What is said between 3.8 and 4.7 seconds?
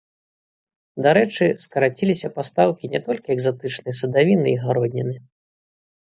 садавіны і